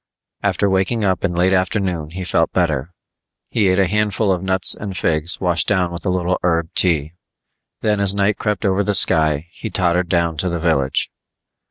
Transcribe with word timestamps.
After 0.41 0.67
waking 0.67 1.03
up 1.03 1.23
in 1.23 1.35
late 1.35 1.53
afternoon 1.53 2.09
he 2.09 2.23
felt 2.23 2.51
better. 2.53 2.91
He 3.51 3.67
ate 3.67 3.77
a 3.77 3.85
handful 3.85 4.31
of 4.31 4.41
nuts 4.41 4.73
and 4.73 4.97
figs 4.97 5.39
washed 5.39 5.67
down 5.67 5.91
with 5.91 6.03
a 6.07 6.09
little 6.09 6.39
herb 6.41 6.73
tea. 6.73 7.13
Then 7.81 7.99
as 7.99 8.15
night 8.15 8.39
crept 8.39 8.65
over 8.65 8.83
the 8.83 8.95
sky, 8.95 9.45
he 9.51 9.69
tottered 9.69 10.09
down 10.09 10.37
to 10.37 10.49
the 10.49 10.57
village. 10.57 11.11